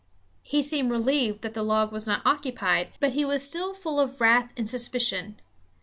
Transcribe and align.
He 0.41 0.63
seemed 0.63 0.89
relieved 0.89 1.43
that 1.43 1.53
the 1.53 1.61
log 1.61 1.91
was 1.91 2.07
not 2.07 2.23
occupied, 2.25 2.87
but 2.99 3.11
he 3.11 3.23
was 3.23 3.47
still 3.47 3.75
full 3.75 3.99
of 3.99 4.19
wrath 4.19 4.51
and 4.57 4.67
suspicion. 4.67 5.39